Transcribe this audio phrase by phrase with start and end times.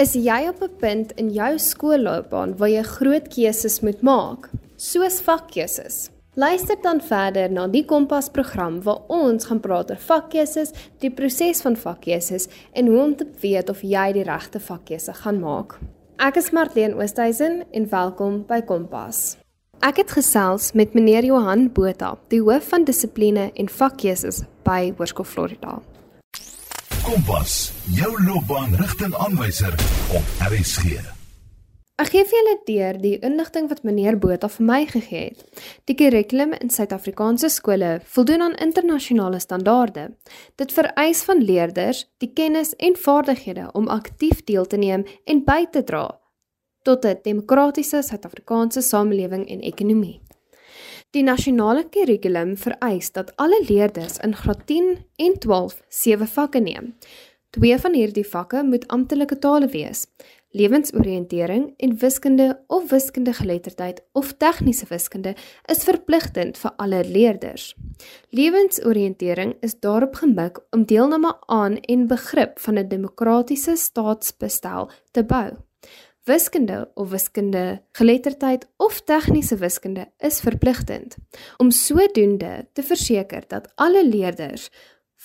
[0.00, 5.20] Is jy op 'n punt in jou skoolloopbaan waar jy groot keuses moet maak, soos
[5.20, 6.08] vakkeuses?
[6.34, 11.60] Luister dan verder na die Kompas program waar ons gaan praat oor vakkeuses, die proses
[11.60, 15.78] van vakkeuses en hoe om te weet of jy die regte vakkeuse gaan maak.
[16.16, 19.36] Ek is Marlene Oosthuizen en welkom by Kompas.
[19.80, 25.26] Ek het gesels met meneer Johan Botha, die hoof van dissipline en vakkeuses by Hoërskool
[25.26, 25.82] Florida.
[27.10, 29.72] Kompas, jou loopbaanrigtingaanwyser
[30.14, 31.00] op RSG.
[31.98, 35.42] Ek gee vir julle deur die inligting wat meneer Botha vir my gegee het.
[35.90, 40.06] Die kurrikulum in Suid-Afrikaanse skole voldoen aan internasionale standaarde.
[40.54, 45.64] Dit vereis van leerders die kennis en vaardighede om aktief deel te neem en by
[45.66, 46.06] te dra
[46.86, 50.20] tot 'n demokratiese Suid-Afrikaanse samelewing en ekonomie.
[51.10, 56.92] Die nasionale kurrikulum vereis dat alle leerders in graad 10 en 12 sewe vakke neem.
[57.50, 60.04] Twee van hierdie vakke moet amptelike tale wees:
[60.54, 65.32] lewensoriëntering en wiskunde of wiskundegeletterdheid of tegniese wiskunde
[65.74, 67.72] is verpligtend vir alle leerders.
[68.30, 75.58] Lewensoriëntering is daarop gemik om deelname aan en begrip van 'n demokratiese staatsbestel te bou.
[76.24, 81.16] Wiskunde of wiskunde geletterdheid of tegniese wiskunde is verpligtend
[81.56, 84.68] om sodoende te verseker dat alle leerders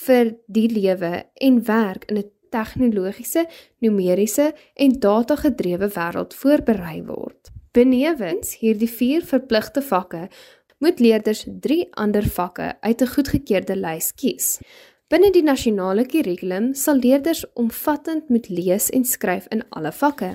[0.06, 3.46] vir die lewe en werk in 'n tegnologiese,
[3.80, 7.52] numeriese en datagedrewe wêreld voorberei word.
[7.72, 10.30] Benewens hierdie vier verpligte vakke
[10.78, 14.60] moet leerders 3 ander vakke uit 'n goedgekeurde lys kies.
[15.06, 20.32] Binne die nasionale kurrikulum sal leerders omvattend moet lees en skryf in alle vakke.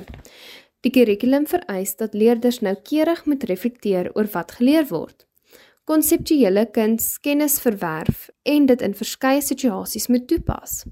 [0.86, 5.26] Die kurrikulum vereis dat leerders noukeurig moet reflekteer oor wat geleer word,
[5.90, 10.84] konseptuele kunskennis verwerf en dit in verskeie situasies moet toepas.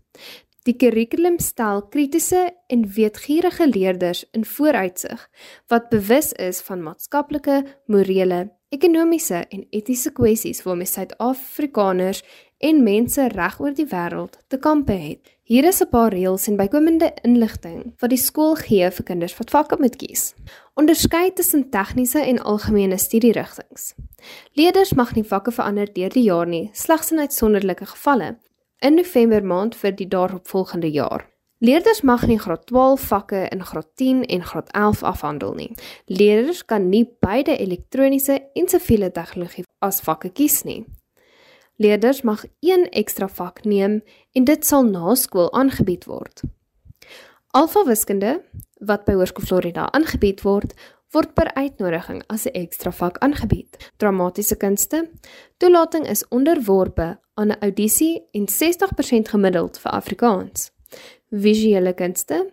[0.66, 5.22] Die kurrikulum stel kritiese en weetgierige leerders in vooruitsig
[5.70, 12.22] wat bewus is van maatskaplike, morele, ekonomiese en etiese kwessies waarmee Suid-Afrikaners
[12.58, 15.30] en mense reg oor die wêreld te kampe het.
[15.48, 19.50] Hier is 'n paar reëls en bykomende inligting wat die skool gee vir kinders wat
[19.50, 20.34] vakke moet kies.
[20.74, 23.94] Onderskei tussen tegniese en algemene studierigtinge.
[24.52, 28.38] Leerders mag nie vakke verander deur die jaar nie, slegs in uitsonderlike gevalle
[28.80, 31.26] in November maand vir die daaropvolgende jaar.
[31.58, 35.72] Leerders mag nie graad 12 vakke in graad 10 en graad 11 afhandel nie.
[36.06, 40.84] Leerders kan nie beide elektroniese en siviele tegnologie as vakke kies nie.
[41.82, 44.02] Leerders mag een ekstra vak neem
[44.32, 46.42] en dit sal na skool aangebied word.
[47.50, 48.38] Alfa wiskunde
[48.78, 50.76] wat by Hoërskool Florida aangebied word,
[51.10, 53.90] word per uitnodiging as 'n ekstra vak aangebied.
[53.96, 55.10] Dramatiese kunste,
[55.56, 60.70] toelating is onderworpe aan 'n audisie en 60% gemiddeld vir Afrikaans.
[61.30, 62.46] Visuele kunste,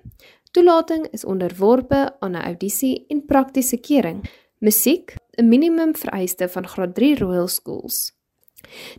[0.52, 4.30] toelating is onderworpe aan 'n audisie en praktiese keuring.
[4.60, 8.14] Musiek, 'n minimum vereiste van graad 3 Royal Schools.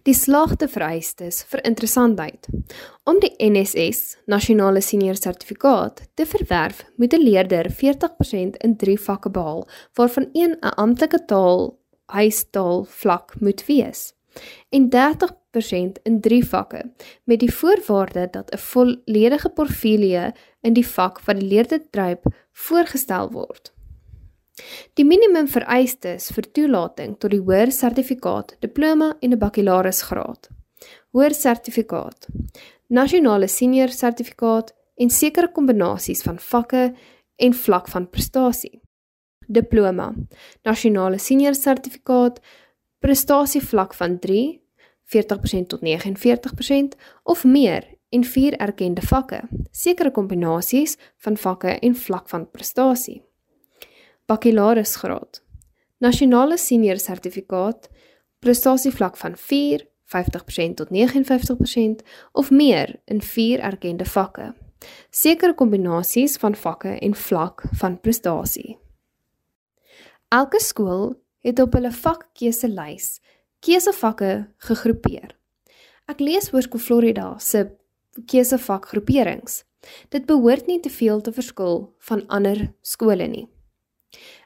[0.02, 2.48] Die slagte vereistes vir interessantheid.
[3.04, 9.30] Om die NSS, Nasionale Senior Sertifikaat, te verwerf, moet 'n leerder 40% in 3 vakke
[9.30, 14.15] behaal, waarvan een 'n amptelike taal, huistaal vlak moet wees
[14.68, 16.82] en 30% in 3 vakke
[17.24, 20.30] met die voorwaarde dat 'n volledige portfolio
[20.60, 22.18] in die vak wat die leerder dryf
[22.52, 23.72] voorgestel word.
[24.96, 30.48] Die minimum vereistes vir toelating tot die hoër sertifikaat, diploma en 'n bakkalaureusgraad.
[31.12, 32.26] Hoër sertifikaat.
[32.88, 36.94] Nasionale senior sertifikaat en sekere kombinasies van vakke
[37.36, 38.80] en vlak van prestasie.
[39.46, 40.14] Diploma.
[40.62, 42.40] Nasionale senior sertifikaat,
[42.98, 44.60] prestasie vlak van 3,
[45.14, 49.44] 40% tot 49% of meer en vier erkende vakke.
[49.70, 53.22] Sekere kombinasies van vakke en vlak van prestasie
[54.26, 55.42] bakkalaureusgraad,
[56.02, 57.88] nasionale senior sertifikaat,
[58.38, 64.52] prestasievlak van 4, 50% tot 59% of meer in vier erkende vakke.
[65.10, 68.76] Sekere kombinasies van vakke en vlak van prestasie.
[70.28, 71.14] Elke skool
[71.46, 73.20] het op hulle vakkeuselys
[73.64, 74.30] keusevakke
[74.68, 75.32] gegroepeer.
[76.10, 77.66] Ek lees Hoërskool Florida se
[78.30, 79.62] keusevakgroeperings.
[80.10, 83.46] Dit behoort nie te veel te verskil van ander skole nie.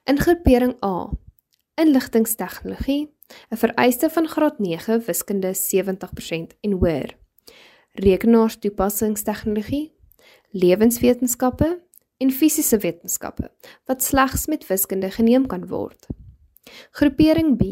[0.08, 1.11] In groepering A:
[1.81, 3.08] Inligtingstegnologie,
[3.50, 7.17] 'n vereiste van graad 9 wiskunde 70% en hoër.
[7.93, 9.93] Rekenaarstoepassingstegnologie,
[10.50, 11.82] lewenswetenskappe
[12.17, 13.50] en fisiese wetenskappe
[13.85, 16.06] wat slegs met wiskunde geneem kan word.
[16.93, 17.62] Groepering B: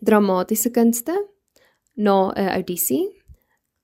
[0.00, 1.14] Dramatiese kunste,
[1.94, 3.22] na 'n audisie,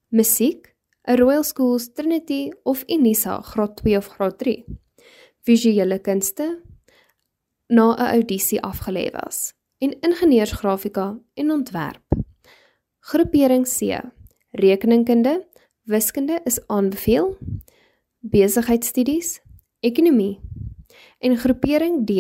[0.09, 0.77] musiek,
[1.09, 4.65] 'n Royal Schools Trinity of Unisa graad 2 of graad 3.
[5.47, 6.63] Visuele kunste
[7.69, 12.03] na 'n audisie afgelê was en ingenieursgrafika en ontwerp.
[13.01, 14.01] Groepering C:
[14.51, 15.49] Rekeningkunde,
[15.83, 17.37] wiskunde is aanbeveel.
[18.19, 19.41] Besigheidstudies,
[19.81, 20.41] ekonomie.
[21.19, 22.11] En groepering D: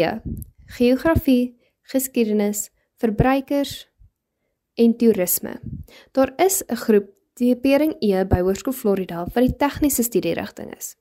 [0.67, 3.89] Geografie, geskiedenis, verbruikers
[4.75, 5.61] en toerisme.
[6.13, 10.93] Daar is 'n groep Groepering E by Hoërskool Florida wat die tegniese studierigting is.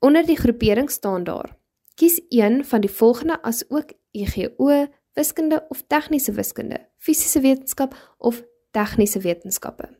[0.00, 1.56] Onder die groepering staan daar:
[1.94, 8.42] Kies een van die volgende as ook EGO, wiskunde of tegniese wiskunde, fisiese wetenskap of
[8.70, 9.90] tegniese wetenskappe.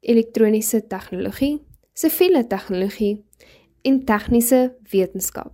[0.00, 1.60] Elektroniese tegnologie,
[1.92, 3.24] siviele tegnologie
[3.82, 5.52] en tegniese wetenskap.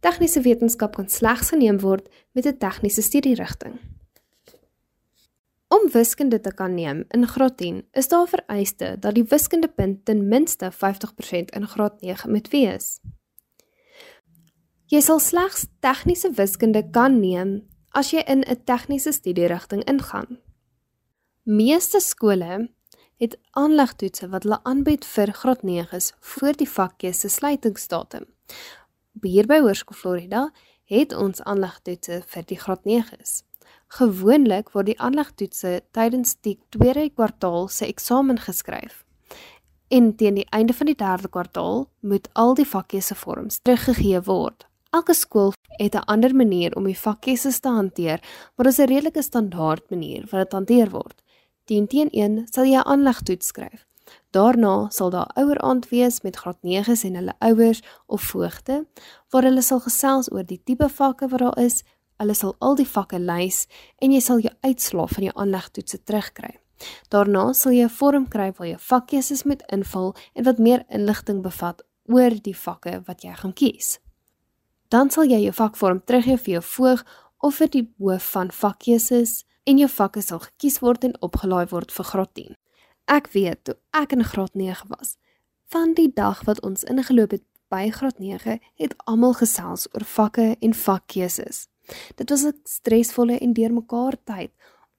[0.00, 3.78] Tegniese wetenskap kan slegs geneem word met 'n tegniese studierigting.
[5.68, 10.28] Om wiskunde te kan neem in graad 10, is daar vereiste dat die wiskundepunt ten
[10.28, 13.00] minste 50% in graad 9 moet wees.
[14.88, 20.38] Jy sal slegs tegniese wiskunde kan neem as jy in 'n tegniese studierigting ingaan.
[21.42, 22.68] Meeste skole
[23.18, 28.26] het aanlegtoetse wat hulle aanbied vir graad 9s voor die vakkeuse sluitingsdatum.
[29.22, 30.48] Hier by Hoërskool Florida
[30.88, 33.42] het ons aanlegtoetse vir die graad 9s.
[33.98, 39.02] Gewoonlik word die aanlegtoetse tydens die tweede kwartaal se eksamen geskryf.
[39.88, 44.66] En teen die einde van die derde kwartaal moet al die vakkeuse vorms teruggegee word.
[44.92, 48.20] Elke skool het 'n ander manier om die vakkeuses te hanteer,
[48.54, 51.22] maar dit is 'n redelike standaard manier wat dit hanteer word.
[51.68, 53.84] 10 teen 1 sal jy 'n aanlegtoets skryf.
[54.32, 58.86] Daarna sal daar ouer aand wees met graad 9s en hulle ouers of voogte
[59.30, 61.84] waar hulle sal gesels oor die tipe vakke wat daar is.
[62.16, 63.66] Hulle sal al die vakke lys
[63.98, 66.58] en jy sal jou uitslae van jou aanlegtoetse terugkry.
[67.08, 71.42] Daarna sal jy 'n vorm kry waar jy vakkeuses moet invul en wat meer inligting
[71.42, 73.98] bevat oor die vakke wat jy gaan kies
[74.88, 77.04] dan sal jy jou vakvorm teruggee vir jou voog
[77.44, 81.92] of vir die hoof van vakkeuses en jou vakke sal gekies word en opgelaai word
[81.92, 82.56] vir graad 10.
[83.12, 85.16] Ek weet toe ek in graad 9 was,
[85.68, 90.54] van die dag wat ons ingeloop het by graad 9, het almal gesels oor vakke
[90.64, 91.66] en vakkeuses.
[92.16, 94.52] Dit was 'n stresvolle en deurmekaar tyd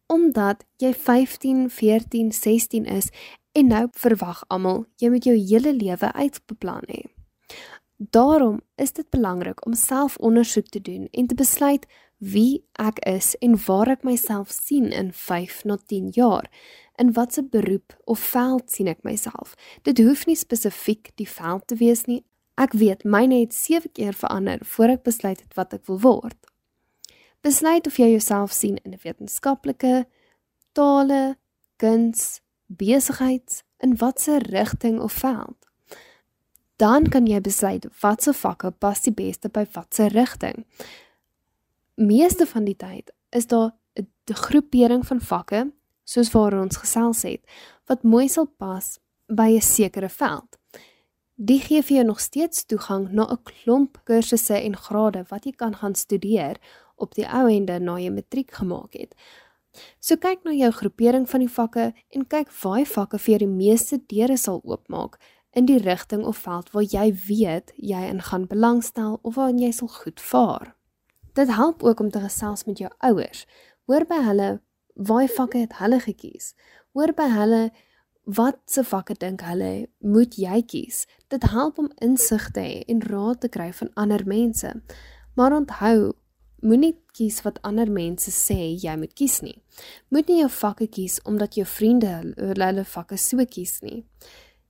[0.09, 3.09] omdat jy 15, 14, 16 is
[3.51, 7.05] en nou verwag almal jy moet jou hele lewe uitbeplan hê.
[7.97, 11.85] Daarom is dit belangrik om selfondersoek te doen en te besluit
[12.19, 16.49] wie ek is en waar ek myself sien in 5 na 10 jaar.
[16.99, 19.55] In watter beroep of veld sien ek myself?
[19.87, 22.23] Dit hoef nie spesifiek die veld te wees nie.
[22.59, 26.37] Ek weet myne het 7 keer verander voor ek besluit het wat ek wil word.
[27.41, 30.05] Besluit of jy jouself sien in 'n wetenskaplike,
[30.75, 31.37] tale,
[31.77, 35.69] kuns, besigheid, in watter rigting of veld
[36.79, 40.63] dan kan jy besluit watse vakke pas die beste by watse rigting.
[41.99, 45.71] Meeste van die tyd is daar 'n groepering van vakke
[46.03, 47.43] soos waar ons gesels het
[47.85, 50.57] wat mooi sal pas by 'n sekere veld.
[51.35, 55.51] Die gee vir jou nog steeds toegang na 'n klomp kursusse en grade wat jy
[55.51, 56.55] kan gaan studeer
[56.95, 59.15] op die ou ende na jy matriek gemaak het.
[59.99, 63.55] So kyk na jou groepering van die vakke en kyk watter vakke vir jou die
[63.65, 65.17] meeste deure sal oopmaak
[65.51, 69.71] in die rigting of veld waar jy weet jy in gaan belangstel of waar jy
[69.71, 70.78] sal goed vaar.
[71.33, 73.45] Dit help ook om te gesels met jou ouers.
[73.85, 74.49] Hoor by hulle
[74.93, 76.53] watter vakke het hulle gekies.
[76.93, 77.61] Hoor by hulle
[78.29, 81.05] wat se vakke dink hulle moet jy kies.
[81.27, 84.73] Dit help om insig te hê en raad te kry van ander mense.
[85.35, 86.11] Maar onthou,
[86.61, 89.57] moenie kies wat ander mense sê jy moet kies nie.
[90.11, 94.03] Moet nie jou vakke kies omdat jou vriende hulle vakke so kies nie.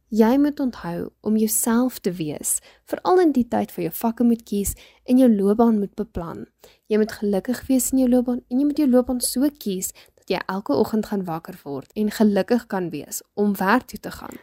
[0.10, 2.56] Jy moet onthou om jouself te wees,
[2.90, 4.72] veral in die tyd vir jou vakke moet kies
[5.06, 6.48] en jou loopbaan moet beplan.
[6.90, 10.34] Jy moet gelukkig wees in jou loopbaan en jy moet jou loopbaan so kies dat
[10.34, 14.34] jy elke oggend gaan wakker word en gelukkig kan wees om werk toe te gaan.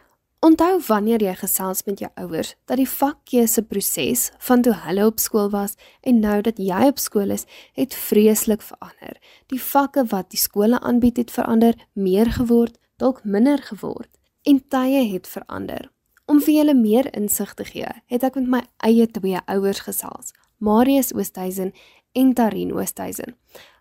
[0.47, 5.19] Onthou wanneer jy gesels met jou ouers dat die vakkeuse proses van toe hulle op
[5.19, 5.75] skool was
[6.07, 7.43] en nou dat jy op skool is,
[7.75, 9.19] het vreeslik verander.
[9.51, 14.15] Die vakke wat die skole aanbied het verander, meer geword, dalk minder geword
[14.47, 15.91] en tye het verander.
[16.27, 20.33] Om vir julle meer insig te gee, het ek met my eie twee ouers gesels,
[20.59, 21.73] Marius Oosthuizen
[22.19, 23.35] en Tarin Oosthuizen.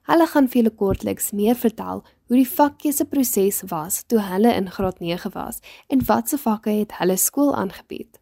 [0.05, 4.69] Hulle gaan vir julle kortliks meer vertel hoe die vakkeuse proses was toe hulle in
[4.73, 8.19] graad 9 was en watse vakke het hulle skool aangebied.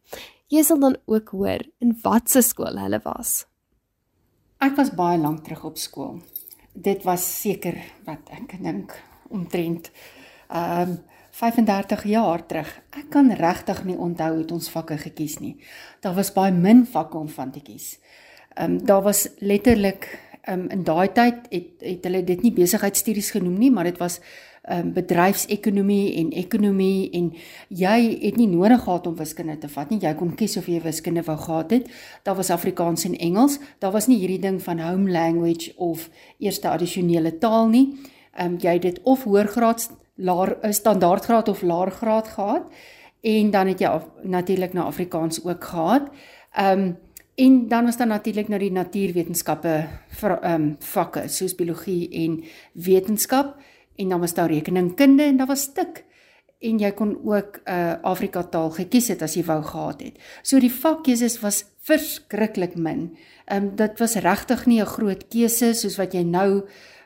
[0.52, 3.44] Jy sal dan ook hoor in watse skool hulle was.
[4.64, 6.22] Ek was baie lank terug op skool.
[6.72, 8.96] Dit was seker wat ek dink
[9.32, 9.92] omtrent
[10.52, 11.02] ehm um,
[11.34, 12.70] 35 jaar terug.
[12.94, 15.56] Ek kan regtig nie onthou hoe ons vakke gekies nie.
[16.06, 17.98] Daar was baie min vakke om van te kies.
[18.54, 20.08] Ehm um, daar was letterlik
[20.42, 23.98] ehm um, in daai tyd het het hulle dit nie besigheidstudies genoem nie, maar dit
[23.98, 24.20] was
[24.62, 27.34] ehm um, bedryfsekonomie en ekonomie en
[27.68, 30.00] jy het nie nodig gehad om wiskunde te vat nie.
[30.00, 31.90] Jy kon kies of jy wiskunde wou gehad het.
[32.24, 33.58] Daar was Afrikaans en Engels.
[33.80, 37.88] Daar was nie hierdie ding van home language of eerste addisionele taal nie.
[38.38, 42.64] Ehm um, jy het dit of hoërgraad laer eh, standaardgraad of laergraad gehad
[43.22, 46.10] en dan het jy natuurlik na Afrikaans ook gehad.
[46.52, 46.98] Ehm um,
[47.36, 52.44] en dan was daar natuurlik nou die natuurwetenskappe vir ehm um, vakke soos biologie en
[52.74, 53.56] wetenskap
[53.96, 56.06] en dan was daar rekeningkunde en daar was stuk
[56.60, 60.20] en jy kon ook 'n uh, Afrika taal gekies het as jy wou gehad het.
[60.42, 63.18] So die vakkeuses was verskriklik min.
[63.46, 66.64] Ehm um, dit was regtig nie 'n groot keuse soos wat jy nou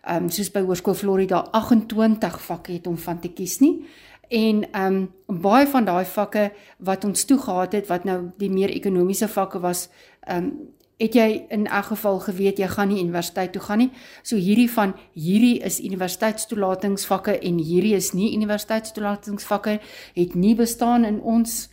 [0.07, 3.85] ehm um, soos by Hoërskool Florida 28 vakke het om van te kies nie.
[4.27, 8.49] En ehm um, baie van daai vakke wat ons toe gehad het wat nou die
[8.49, 9.89] meer ekonomiese vakke was,
[10.21, 10.51] ehm um,
[10.97, 13.91] het jy in elk geval geweet jy gaan nie universiteit toe gaan nie.
[14.23, 19.79] So hierdie van hierdie is universiteitstoelatingsvakke en hierdie is nie universiteitstoelatingsvakke
[20.13, 21.67] het nie bestaan in ons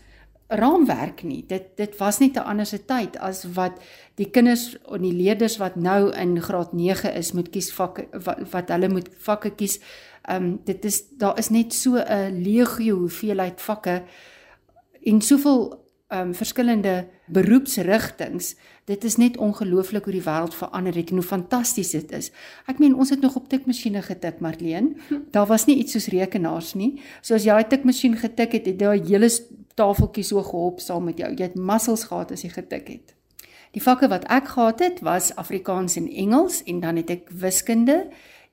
[0.49, 1.45] raamwerk nie.
[1.47, 3.81] Dit dit was net 'n ander se tyd as wat
[4.15, 8.39] die kinders en die leerders wat nou in graad 9 is moet kies vakke wat,
[8.51, 9.81] wat hulle moet vakke kies.
[10.23, 14.03] Ehm um, dit is daar is net so 'n legio hoeveelheid vakke
[15.03, 18.57] en soveel ehm um, verskillende beroepsrigtings.
[18.85, 22.31] Dit is net ongelooflik hoe die wêreld verander het en hoe fantasties dit is.
[22.69, 24.93] Ek meen ons het nog op tikmasjiene getik, Marleen.
[25.33, 27.01] Daar was nie iets soos rekenaars nie.
[27.23, 29.31] So as jy daai tikmasjien getik het, het daai hele
[29.75, 31.33] tafeltjie so gehop saam met jou.
[31.33, 33.15] Jy het muscles gehad as jy getik het.
[33.75, 38.05] Die vakke wat ek gehad het was Afrikaans en Engels en dan het ek wiskunde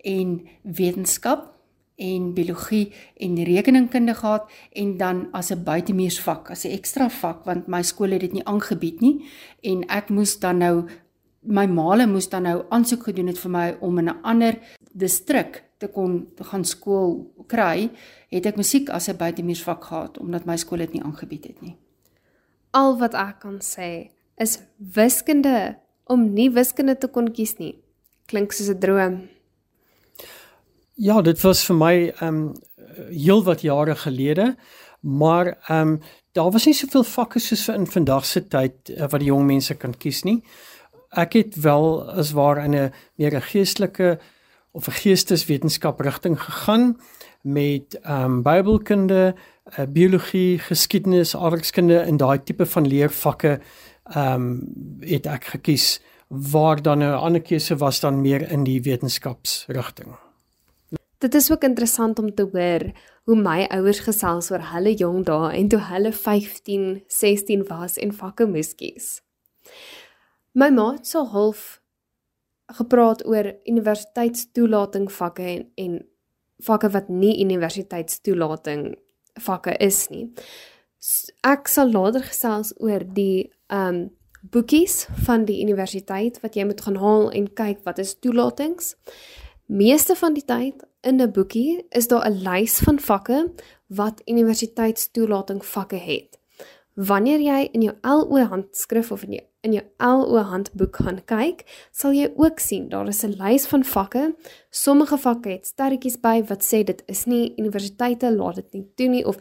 [0.07, 1.51] en wetenskap
[2.01, 2.89] en biologie
[3.21, 8.11] en rekeningkunde gehad en dan as 'n buitemuursvak, as 'n ekstra vak want my skool
[8.11, 9.25] het dit nie aangebied nie
[9.61, 10.87] en ek moes dan nou
[11.41, 14.59] my maale moes dan nou aansoek gedoen het vir my om in 'n ander
[14.93, 17.89] distrik te kon te gaan skool kry,
[18.29, 21.75] het ek musiek as 'n buitemuursvak gehad omdat my skool dit nie aangebied het nie.
[22.71, 27.75] Al wat ek kan sê is wiskunde om nie wiskunde te kon kies nie.
[28.25, 29.27] Klink soos 'n droom.
[31.01, 32.41] Ja, dit was vir my ehm um,
[33.09, 34.55] heel wat jare gelede,
[34.99, 35.95] maar ehm um,
[36.37, 39.47] daar was nie soveel vakke soos vir in vandag se tyd uh, wat die jong
[39.47, 40.43] mense kan kies nie.
[41.09, 44.19] Ek het wel as waar in 'n meer geestelike
[44.71, 46.97] of 'n geesteswetenskap rigting gegaan
[47.41, 49.35] met ehm um, Bybelkunde,
[49.79, 53.59] uh, biologie, geskiedenis, aardrykskunde en daai tipe van leervakke
[54.03, 58.81] ehm um, het ek gekies waar dan 'n ander keuse was dan meer in die
[58.81, 60.30] wetenskapsrigting.
[61.21, 62.91] Dit is ook interessant om te hoor
[63.23, 68.13] hoe my ouers gesels oor hulle jong dae en toe hulle 15, 16 was en
[68.13, 69.19] vakke moes kies.
[70.57, 71.77] My ma het so half
[72.73, 76.01] gepraat oor universiteitstoelating vakke en en
[76.65, 78.83] vakke wat nie universiteitstoelating
[79.45, 80.27] vakke is nie.
[81.45, 84.07] Ek sal later gesels oor die um
[84.41, 88.95] boekies van die universiteit wat jy moet gaan haal en kyk wat is toelatings.
[89.69, 93.51] Meeste van die tyd in 'n boekie is daar 'n lys van vakke
[93.87, 96.39] wat universiteitstoelating vakke het.
[96.93, 101.87] Wanneer jy in jou LO handskrif of in jou in jou LO handboek gaan kyk,
[101.91, 104.35] sal jy ook sien daar is 'n lys van vakke.
[104.69, 109.07] Sommige vakke het sterretjies by wat sê dit is nie universiteite laat dit nie toe
[109.07, 109.37] nie of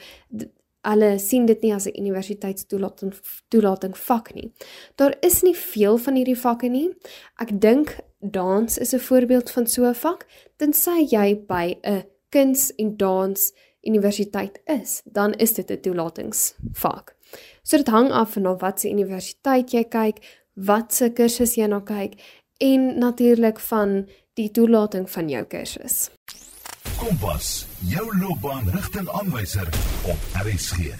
[0.82, 3.12] hulle sien dit nie as 'n universiteitstoelating
[3.48, 4.52] toelating vak nie.
[4.96, 6.90] Daar is nie veel van hierdie vakke nie.
[7.38, 10.26] Ek dink dans is 'n voorbeeld van so 'n vak.
[10.56, 17.16] Tensy jy by 'n kuns en dans universiteit is, dan is dit 'n toelatingsvak.
[17.62, 20.18] So dit hang af van wat se universiteit jy kyk,
[20.54, 22.14] wat se kursus jy nou kyk
[22.58, 26.10] en natuurlik van die toelating van jou kursus.
[27.00, 29.68] Kompas, jou loopbaanrigtingaanwyser
[30.04, 30.90] op RSG.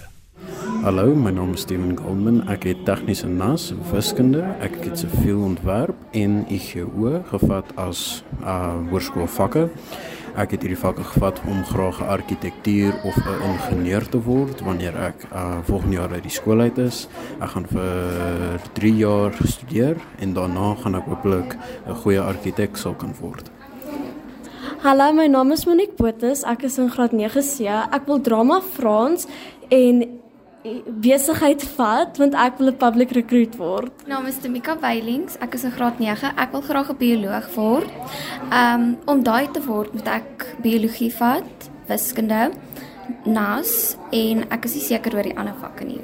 [0.81, 2.39] Hallo, my naam is Steven Goldman.
[2.49, 9.67] Ek het tegniese nas wiskunde, ek het siviel ontwerp en IGO gevat as uh hoërskoolvakke.
[10.41, 14.97] Ek het hierdie vakke gevat om graag 'n argitektuur of 'n ingenieur te word wanneer
[14.97, 17.07] ek uh volgende jaar uit die skool uit is.
[17.39, 22.95] Ek gaan vir 3 jaar studeer en daarna gaan ek hopelik 'n goeie argitek sou
[22.95, 23.60] kan word.
[24.81, 26.39] Hallo, my naam is Monique Botus.
[26.41, 27.67] Ek is in graad 9C.
[27.69, 29.27] Ek wil drama Frans
[29.69, 29.99] en
[31.05, 33.91] besigheid vat want ek wil 'n public recruit word.
[34.07, 35.37] My naam is Tamika Weilings.
[35.39, 36.33] Ek is in graad 9.
[36.35, 37.91] Ek wil graag 'n bioloog word.
[38.49, 42.51] Um om daai te word, moet ek biologie vat, wiskunde,
[43.25, 46.01] NAS en ek is nie seker oor die ander vakke nie.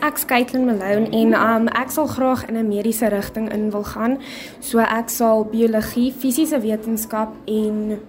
[0.00, 4.18] Ek's Caitlin Malone en um ek sal graag in 'n mediese rigting in wil gaan.
[4.60, 8.00] So ek sal biologie, fisiese wetenskap en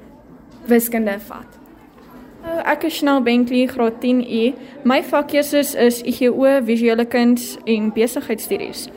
[0.65, 1.48] wiskunde vat.
[2.65, 4.53] Ek is Chanel Bentley, graad 10E.
[4.84, 8.88] My vakkeuses is IGO, visuele kuns en besigheidstudies.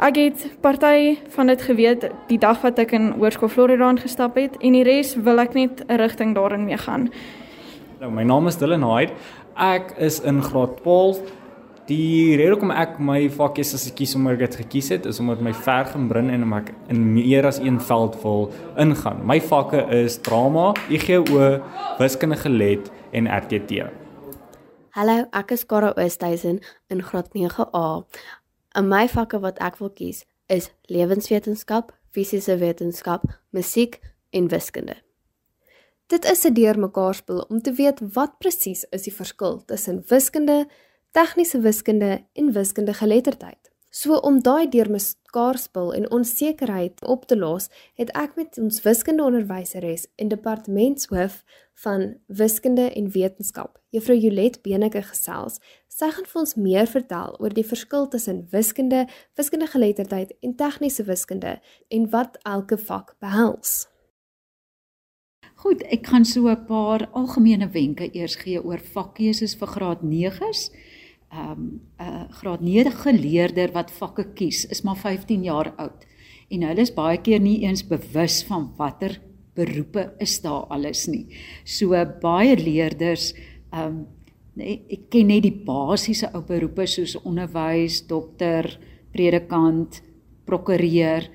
[0.00, 4.56] Ek het party van dit geweet die dag wat ek in Hoërskool Florida gestap het
[4.60, 7.10] en die res wil ek net 'n rigting daarin mee gaan.
[8.00, 9.12] Nou, my naam is Dylan Hyde.
[9.56, 11.20] Ek is in graad 12.
[11.90, 15.40] Die rede hoekom ek my vakkies as ek kies om dit gekies het, is omdat
[15.42, 18.44] my ver gebrin en om ek in meer as een veld wil
[18.78, 19.24] ingaan.
[19.26, 21.48] My vakke is drama, IGO,
[21.98, 23.88] wiskunde gelet en RTT.
[24.94, 26.60] Hallo, ek is Kara Oosthuizen
[26.94, 27.82] in graad 9A.
[28.78, 33.98] In my vakke wat ek wil kies is lewenswetenskap, fisiese wetenskap, musiek
[34.30, 34.94] en wiskunde.
[36.06, 40.68] Dit is 'n deurmekaarspel om te weet wat presies is die verskil tussen wiskunde,
[41.10, 43.70] tegniese wiskunde en wiskunde geletterdheid.
[43.90, 47.66] So om daai deurmekaarspel en onsekerheid op te los,
[47.98, 51.40] het ek met ons wiskundeonderwyseres en departementshoof
[51.82, 55.58] van wiskunde en wetenskap, Juffrou Jolet Beneke gesels.
[55.90, 61.08] Sy gaan vir ons meer vertel oor die verskil tussen wiskunde, wiskunde geletterdheid en tegniese
[61.10, 61.58] wiskunde
[61.90, 63.88] en wat elke vak behels.
[65.60, 70.70] Goed, ek gaan so 'n paar algemene wenke eers gee oor vakkeuses vir graad 9s.
[71.30, 76.06] Ehm um, 'n uh, graad 9 leerder wat vakke kies, is maar 15 jaar oud
[76.50, 79.20] en hulle is baie keer nie eens bewus van watter
[79.54, 81.26] beroepe is daar alles nie.
[81.64, 83.32] So baie leerders
[83.72, 84.06] ehm um,
[84.58, 88.66] nee, ek ken net die basiese ou beroepe soos onderwys, dokter,
[89.14, 90.02] predikant,
[90.44, 91.28] prokureur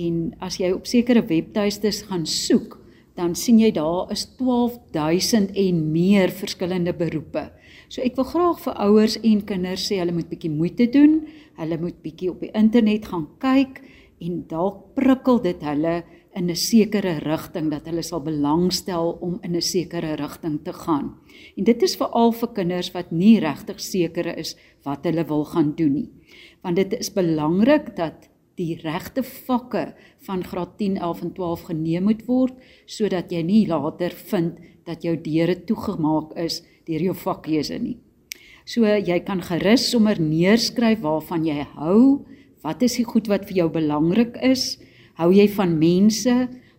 [0.00, 2.78] en as jy op sekere webtuistes gaan soek
[3.16, 7.50] dan sien jy daar is 12000 en meer verskillende beroepe.
[7.92, 11.18] So ek wil graag vir ouers en kinders sê hulle moet bietjie moeite doen.
[11.58, 13.82] Hulle moet bietjie op die internet gaan kyk
[14.24, 15.98] en dalk prikkel dit hulle
[16.32, 21.20] in 'n sekere rigting dat hulle sal belangstel om in 'n sekere rigting te gaan.
[21.56, 25.74] En dit is veral vir kinders wat nie regtig seker is wat hulle wil gaan
[25.76, 26.08] doen nie.
[26.62, 29.94] Want dit is belangrik dat die regte vakke
[30.26, 32.54] van graad 10, 11 en 12 geneem moet word
[32.86, 37.98] sodat jy nie later vind dat jou deure toegemaak is deur jou vakkeuse nie.
[38.64, 42.24] So jy kan gerus sommer neerskryf waarvan jy hou,
[42.62, 44.78] wat is die goed wat vir jou belangrik is?
[45.18, 46.34] Hou jy van mense?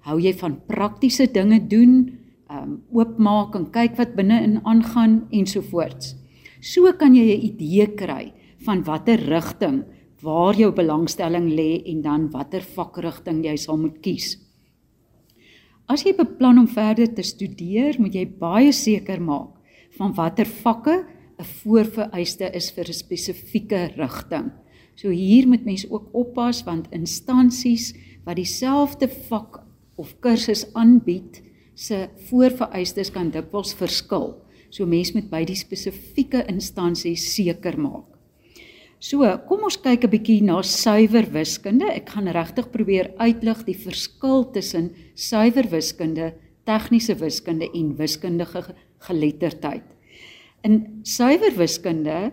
[0.08, 2.20] Hou jy van praktiese dinge doen?
[2.52, 6.16] Um oopmaak en kyk wat binne in aangaan ensovoorts.
[6.62, 8.34] So kan jy 'n idee kry
[8.66, 9.84] van watter rigting
[10.22, 14.38] waar jou belangstelling lê en dan watter vakrigting jy sal moet kies.
[15.90, 19.63] As jy beplan om verder te studeer, moet jy baie seker maak
[19.98, 21.06] van watter vakke
[21.40, 24.52] 'n voorvereiste is vir 'n spesifieke rigting.
[24.96, 27.94] So hier moet mens ook oppas want instansies
[28.26, 29.64] wat dieselfde vak
[29.96, 31.42] of kursus aanbied,
[31.76, 34.36] se voorvereistes kan dikwels verskil.
[34.70, 38.14] So mens moet by die spesifieke instansie seker maak.
[39.04, 41.92] So, kom ons kyk 'n bietjie na suiwer wiskunde.
[41.92, 46.34] Ek gaan regtig probeer uitlig die verskil tussen suiwer wiskunde,
[46.66, 48.76] tegniese wiskunde en wiskundige
[49.08, 49.86] geletterdheid.
[50.64, 52.32] In suiwer wiskunde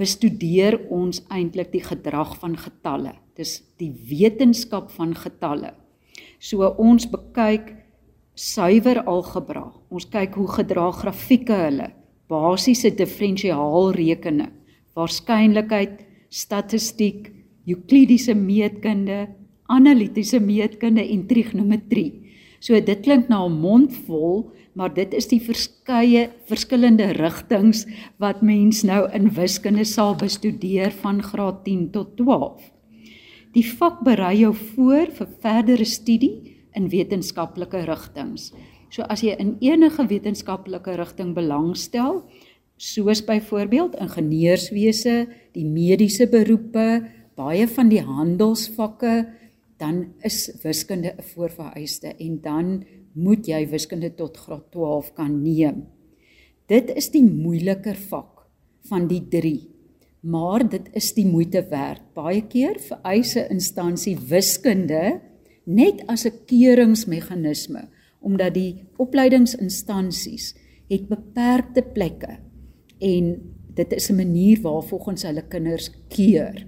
[0.00, 3.14] bestudeer ons eintlik die gedrag van getalle.
[3.38, 5.72] Dis die wetenskap van getalle.
[6.38, 7.72] So ons bekyk
[8.34, 9.68] suiwer algebra.
[9.90, 11.92] Ons kyk hoe gedra grafieke hulle,
[12.28, 14.52] basiese diferensiaalrekening
[14.94, 17.30] waarskynlikheid, statistiek,
[17.66, 19.26] euklidiese meetkunde,
[19.72, 22.22] analitiese meetkunde en trigonometrie.
[22.60, 27.84] So dit klink na 'n mond vol, maar dit is die verskeie verskillende rigtings
[28.22, 32.70] wat mens nou in wiskunde sal bestudeer van graad 10 tot 12.
[33.54, 38.50] Die vak berei jou voor vir verdere studie in wetenskaplike rigtings.
[38.90, 42.24] So as jy in enige wetenskaplike rigting belangstel,
[42.76, 47.04] soos byvoorbeeld ingenieurswese, die mediese beroepe,
[47.38, 49.14] baie van die handelsvakke,
[49.78, 52.84] dan is wiskunde 'n voorvereiste en dan
[53.14, 55.84] moet jy wiskunde tot graad 12 kan neem.
[56.66, 58.46] Dit is die moeiliker vak
[58.90, 59.54] van die 3.
[60.24, 62.02] Maar dit is die moeite werd.
[62.16, 65.20] Baie keer vereis 'n instansie wiskunde
[65.64, 67.88] net as 'n keuringsmeganisme
[68.20, 70.54] omdat die opleidingsinstansies
[70.88, 72.38] het beperkte plekke
[73.00, 73.24] en
[73.74, 76.66] dit is 'n manier waar volgens hulle kinders keur.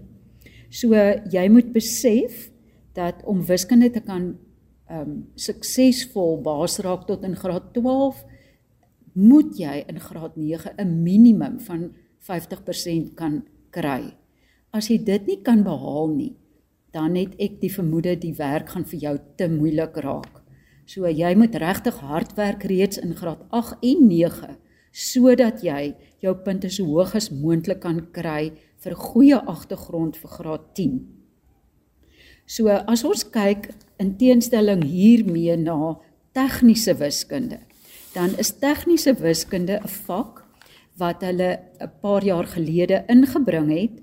[0.70, 0.94] So
[1.30, 2.50] jy moet besef
[2.92, 4.36] dat om wiskunde te kan
[4.90, 8.22] um suksesvol baas raak tot in graad 12
[9.16, 14.14] moet jy in graad 9 'n minimum van 50% kan kry.
[14.72, 16.36] As jy dit nie kan behaal nie,
[16.92, 20.42] dan het ek die vermoede die werk gaan vir jou te moeilik raak.
[20.86, 24.56] So jy moet regtig hard werk reeds in graad 8 en 9
[24.96, 25.94] sodat jy
[26.24, 31.15] jou punte so hoog as moontlik kan kry vir 'n goeie agtergrond vir graad 10.
[32.46, 35.96] So as ons kyk in teenstelling hiermee na
[36.36, 37.58] tegniese wiskunde,
[38.14, 40.44] dan is tegniese wiskunde 'n vak
[40.98, 43.96] wat hulle 'n paar jaar gelede ingebring het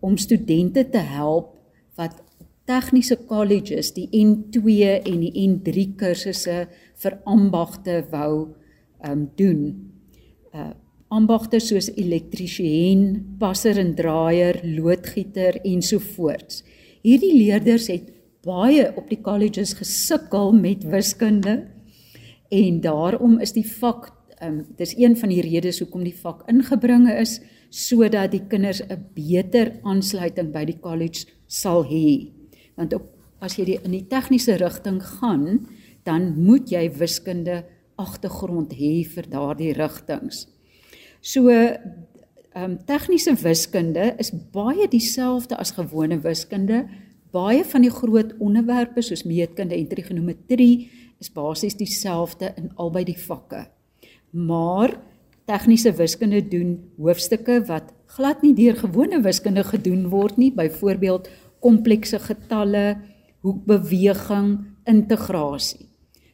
[0.00, 1.56] om studente te help
[1.96, 2.22] wat
[2.66, 8.54] tegniese colleges die N2 en die N3 kursusse vir ambagte wou
[9.04, 9.92] um doen.
[10.52, 10.72] Uh
[11.10, 16.62] ambagte soos elektriesien, passer en draaier, loodgieter ensovoorts.
[17.02, 18.10] Hierdie leerders het
[18.46, 21.68] baie op die colleges gesukkel met wiskunde
[22.54, 27.14] en daarom is die vak um dis een van die redes hoekom die vak ingebringe
[27.18, 27.40] is
[27.74, 32.30] sodat die kinders 'n beter aansluiting by die college sal hê.
[32.76, 33.02] Want op
[33.40, 35.66] as jy die, in die tegniese rigting gaan,
[36.04, 37.64] dan moet jy wiskunde
[37.96, 40.46] agtergrond hê vir daardie rigtings.
[41.20, 41.50] So
[42.58, 46.88] ehm um, tegniese wiskunde is baie dieselfde as gewone wiskunde.
[47.30, 50.90] Baie van die groot onderwerpe soos meetkunde en trigonometrie
[51.20, 53.68] is basies dieselfde in albei die vakke.
[54.30, 54.96] Maar
[55.46, 61.28] tegniese wiskunde doen hoofstukke wat glad nie deur gewone wiskunde gedoen word nie, byvoorbeeld
[61.62, 62.98] komplekse getalle,
[63.46, 65.86] hoekbeweging, integrasie.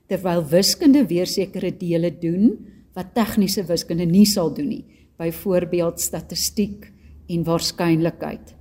[0.09, 2.55] Terwyl wiskunde weer sekere dele doen
[2.94, 4.85] wat tegniese wiskunde nie sal doen nie,
[5.18, 6.90] byvoorbeeld statistiek
[7.30, 8.54] en waarskynlikheid.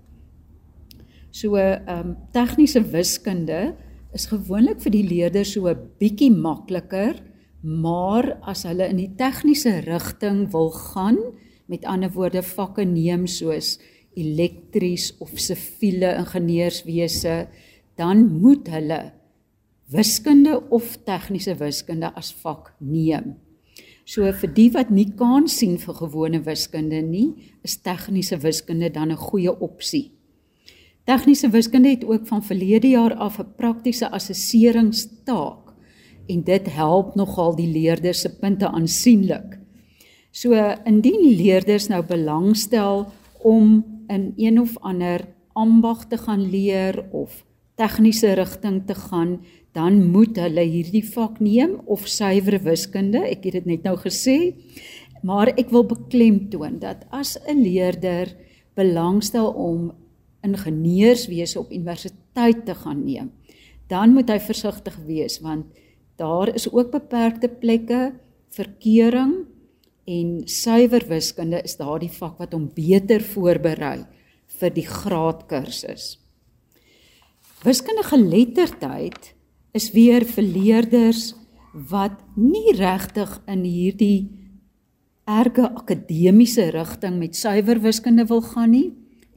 [1.33, 3.73] So ehm um, tegniese wiskunde
[4.13, 7.21] is gewoonlik vir die leerders so 'n bietjie makliker,
[7.61, 11.17] maar as hulle in die tegniese rigting wil gaan,
[11.65, 13.79] met ander woorde vakke neem soos
[14.15, 17.47] elektries of siviele ingenieurswese,
[17.97, 19.13] dan moet hulle
[19.89, 23.42] wiskunde of tegniese wiskunde as vak neem.
[24.05, 29.11] So vir die wat nie kan sien vir gewone wiskunde nie, is tegniese wiskunde dan
[29.11, 30.11] 'n goeie opsie.
[31.05, 35.73] Tegniese wiskunde het ook van verlede jaar af 'n praktiese assesseringstaak
[36.27, 39.59] en dit help nogal die leerders se punte aansienlik.
[40.31, 40.53] So
[40.85, 47.45] indien leerders nou belangstel om in een of ander ambag te gaan leer of
[47.79, 49.39] tegniese rigting te gaan,
[49.73, 53.23] dan moet hulle hierdie vak neem of suiwer wiskunde.
[53.25, 54.53] Ek het dit net nou gesê.
[55.23, 58.35] Maar ek wil beklemtoon dat as 'n leerder
[58.75, 59.93] belangstel om
[60.43, 63.31] ingenieurswese op universiteit te gaan neem,
[63.87, 65.65] dan moet hy versigtig wees want
[66.15, 68.13] daar is ook beperkte plekke
[68.49, 69.45] vir keuring
[70.05, 74.03] en suiwer wiskunde is daardie vak wat hom beter voorberei
[74.59, 76.22] vir die graadkursus.
[77.63, 79.35] Wiskundige geletterdheid
[79.71, 81.29] is weer vir leerders
[81.87, 84.17] wat nie regtig in hierdie
[85.23, 88.89] erge akademiese rigting met suiwer wiskunde wil gaan nie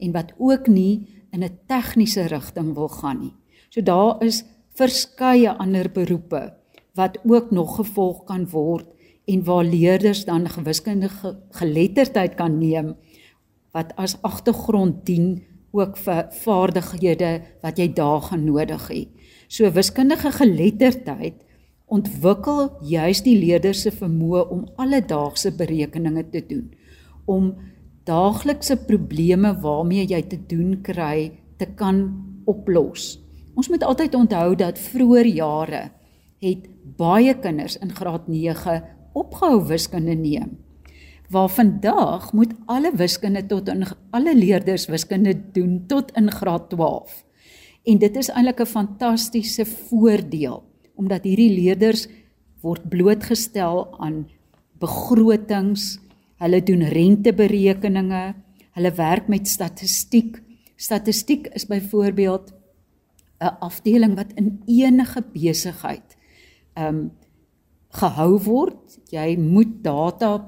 [0.03, 3.33] en wat ook nie in 'n tegniese rigting wil gaan nie.
[3.69, 4.43] So daar is
[4.75, 6.53] verskeie ander beroepe
[6.95, 8.87] wat ook nog gevolg kan word
[9.25, 12.95] en waar leerders dan gewiskundige geletterdheid kan neem
[13.71, 15.43] wat as agtergrond dien
[15.79, 17.31] ook vir vaardighede
[17.63, 19.01] wat jy daar gaan nodig hê.
[19.47, 21.43] So wiskundige geletterdheid
[21.87, 26.65] ontwikkel juis die leerders se vermoë om alledaagse berekeninge te doen,
[27.25, 27.53] om
[28.07, 32.03] daaglikse probleme waarmee jy te doen kry te kan
[32.47, 33.17] oplos.
[33.57, 35.81] Ons moet altyd onthou dat vroeër jare
[36.43, 36.67] het
[36.99, 38.81] baie kinders in graad 9
[39.17, 40.57] opgehou wiskunde neem.
[41.29, 43.83] Waar vandag moet alle wiskunde tot in
[44.15, 47.25] alle leerders wiskunde doen tot in graad 12.
[47.83, 50.63] En dit is eintlik 'n fantastiese voordeel
[50.95, 52.07] omdat hierdie leerders
[52.61, 54.27] word blootgestel aan
[54.79, 55.99] begrotings,
[56.41, 58.33] hulle doen renteberekeninge,
[58.71, 60.41] hulle werk met statistiek.
[60.75, 62.53] Statistiek is byvoorbeeld
[63.39, 66.17] 'n afdeling wat in enige besigheid
[66.73, 67.11] ehm um,
[67.89, 68.99] gehou word.
[69.09, 70.45] Jy moet data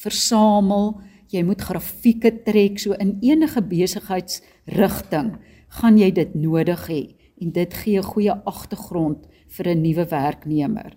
[0.00, 5.34] versamel, jy moet grafieke trek so in enige besigheidsrigting
[5.80, 7.02] gaan jy dit nodig hê
[7.40, 10.96] en dit gee 'n goeie agtergrond vir 'n nuwe werknemer.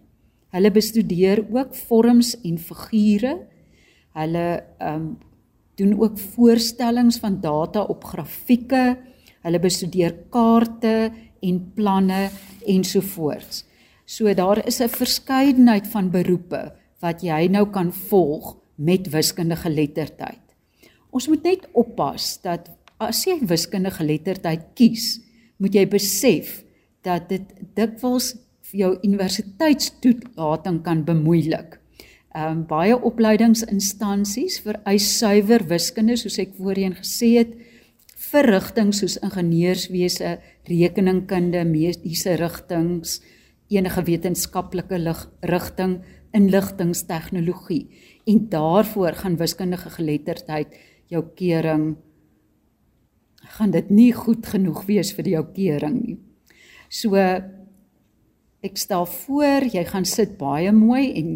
[0.54, 3.48] Hulle bestudeer ook vorms en figure.
[4.14, 5.18] Hulle ehm um,
[5.76, 8.98] doen ook voorstellings van data op grafieke.
[9.42, 11.12] Hulle bestudeer kaarte
[11.42, 12.30] en planne
[12.66, 13.66] ensovoorts.
[14.06, 20.42] So daar is 'n verskeidenheid van beroepe wat jy nou kan volg met wiskundige geletterdheid.
[21.14, 22.72] Ons moet net oppas dat
[23.04, 25.20] as jy wiskundige geletterdheid kies,
[25.62, 26.64] moet jy besef
[27.06, 27.46] dat dit
[27.78, 28.34] dikwels
[28.74, 31.78] jou universiteitstoelating kan bemoeilik.
[32.34, 37.52] Ehm um, baie opleidingsinstansies vereis suiwer wiskunde soos ek voorheen gesê het
[38.32, 43.20] vir rigtings soos ingenieurswese, rekeningkunde, mediese rigtings,
[43.70, 44.98] enige wetenskaplike
[45.46, 46.00] rigting,
[46.34, 47.84] inligtingstegnologie
[48.26, 50.76] en daarvoor gaan wiskundige geletterdheid
[51.12, 51.96] jou keuring
[53.58, 56.18] gaan dit nie goed genoeg wees vir jou keuring nie.
[56.90, 57.20] So
[58.64, 61.36] ek stel voor jy gaan sit baie mooi en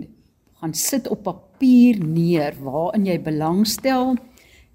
[0.62, 4.16] gaan sit op papier neer waarin jy belangstel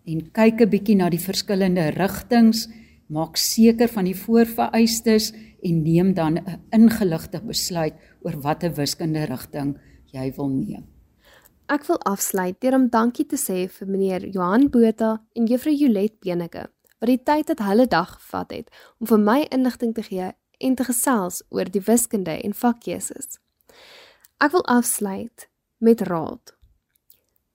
[0.05, 2.69] en kyk 'n bietjie na die verskillende rigtings,
[3.09, 9.79] maak seker van die voorvereistes en neem dan 'n ingeligte besluit oor watter wiskundige rigting
[10.13, 10.85] jy wil neem.
[11.73, 16.13] Ek wil afsluit deur om dankie te sê vir meneer Johan Botha en juffrou Jolet
[16.21, 16.67] Beneke
[17.01, 20.27] wat die tyd uit hulle dag gevat het om vir my inligting te gee
[20.69, 23.39] en te gesels oor die wiskunde en vakkeuses.
[24.45, 25.47] Ek wil afsluit
[25.81, 26.53] met raad.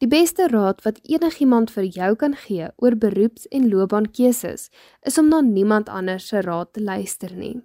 [0.02, 4.72] Die beste raad wat enigiemand vir jou kan gee oor beroeps- en loopbaankeuses
[5.06, 7.62] is om na niemand anders se raad te luister nie.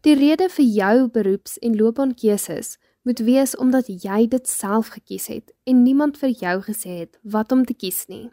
[0.00, 5.52] Die rede vir jou beroeps- en loopbaankeuses moet wees omdat jy dit self gekies het
[5.68, 8.30] en niemand vir jou gesê het wat om te kies nie.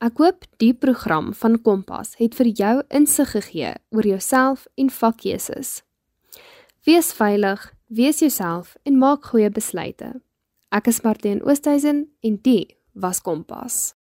[0.00, 5.80] Ek hoop die program van Kompas het vir jou insig gegee oor jouself en vakkeuses.
[6.84, 10.12] Wees veilig, wees jouself en maak goeie besluite.
[10.68, 13.95] Ek is Martien Oosthuizen en dit was Kompas.